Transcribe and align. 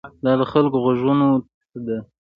دا 0.23 0.31
د 0.39 0.43
خلکو 0.51 0.77
غوږونو 0.83 1.27
ته 1.71 1.79
ده. 1.85 1.97